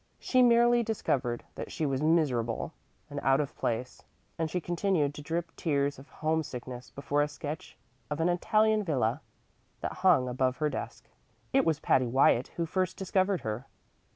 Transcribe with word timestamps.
She 0.17 0.41
merely 0.41 0.81
discovered 0.81 1.43
that 1.53 1.71
she 1.71 1.85
was 1.85 2.01
miserable 2.01 2.73
and 3.07 3.19
out 3.21 3.39
of 3.39 3.55
place, 3.55 4.01
and 4.35 4.49
she 4.49 4.59
continued 4.59 5.13
to 5.13 5.21
drip 5.21 5.55
tears 5.55 5.99
of 5.99 6.09
homesickness 6.09 6.89
before 6.89 7.21
a 7.21 7.27
sketch 7.27 7.77
of 8.09 8.19
an 8.19 8.27
Italian 8.27 8.81
villa 8.81 9.21
that 9.81 9.97
hung 10.01 10.27
above 10.27 10.57
her 10.57 10.71
desk. 10.71 11.07
It 11.53 11.65
was 11.65 11.79
Patty 11.79 12.07
Wyatt 12.07 12.47
who 12.55 12.65
first 12.65 12.97
discovered 12.97 13.41
her. 13.41 13.67